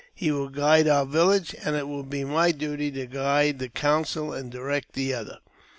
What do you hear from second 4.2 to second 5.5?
and direct the other.